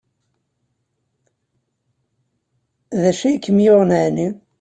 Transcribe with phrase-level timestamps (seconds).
[3.01, 4.27] D acu ay kem-yuɣen ɛni?